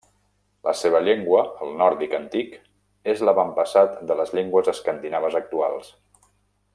[0.67, 2.57] La seva llengua, el nòrdic antic,
[3.15, 5.93] és l'avantpassat de les llengües escandinaves actuals.